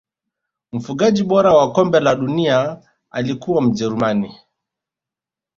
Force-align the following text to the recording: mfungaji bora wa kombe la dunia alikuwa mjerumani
mfungaji 0.71 1.23
bora 1.23 1.53
wa 1.53 1.71
kombe 1.73 1.99
la 1.99 2.15
dunia 2.15 2.81
alikuwa 3.11 3.61
mjerumani 3.61 4.35